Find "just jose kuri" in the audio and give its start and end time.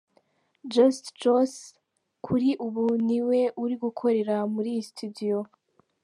0.75-2.49